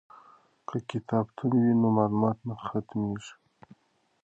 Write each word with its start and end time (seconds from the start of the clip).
که 0.67 0.77
کتابتون 0.89 1.51
وي 1.61 1.73
نو 1.81 1.87
معلومات 1.97 2.37
نه 2.47 2.55
ختمیږي. 2.65 3.33